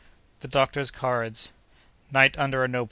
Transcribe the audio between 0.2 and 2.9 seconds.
—The Doctor's Cards.—Night under a Nopal.